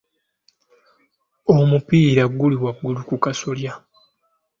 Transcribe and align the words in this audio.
Omupiira 1.57 2.23
guli 2.37 2.55
waggulu 2.63 2.99
ku 3.09 3.15
kasolya. 3.23 3.73